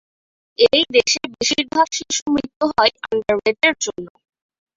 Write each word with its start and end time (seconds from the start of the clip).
এই 0.69 0.83
দেশে 0.95 1.21
বেশির 1.33 1.65
ভাগ 1.73 1.87
শিশুমৃত্যু 1.97 2.65
হয় 2.71 2.93
আন্ডারওয়েটের 3.05 3.75
জন্য। 3.81 4.07